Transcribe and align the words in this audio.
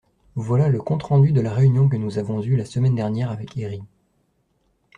Voilà 0.33 0.67
le 0.69 0.81
compte-rendu 0.81 1.31
de 1.31 1.41
la 1.41 1.53
réunion 1.53 1.87
que 1.87 1.95
nous 1.95 2.17
avons 2.17 2.41
eu 2.41 2.55
la 2.55 2.65
semaine 2.65 2.95
dernière 2.95 3.29
avec 3.29 3.55
Herri. 3.55 3.83